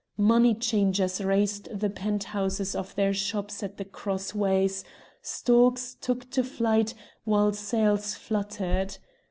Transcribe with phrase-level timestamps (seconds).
[0.17, 4.83] Money changers raised the pent houses of their shops at the cross ways,
[5.21, 8.97] storks took to flight, white sails fluttered.